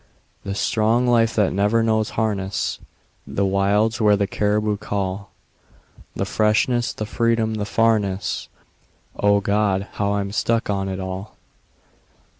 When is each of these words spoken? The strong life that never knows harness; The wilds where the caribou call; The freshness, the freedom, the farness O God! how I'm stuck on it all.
The 0.43 0.55
strong 0.55 1.05
life 1.05 1.35
that 1.35 1.53
never 1.53 1.83
knows 1.83 2.09
harness; 2.17 2.79
The 3.27 3.45
wilds 3.45 4.01
where 4.01 4.15
the 4.15 4.25
caribou 4.25 4.75
call; 4.77 5.29
The 6.15 6.25
freshness, 6.25 6.91
the 6.91 7.05
freedom, 7.05 7.53
the 7.53 7.65
farness 7.65 8.49
O 9.15 9.41
God! 9.41 9.85
how 9.91 10.13
I'm 10.13 10.31
stuck 10.31 10.71
on 10.71 10.89
it 10.89 10.99
all. 10.99 11.35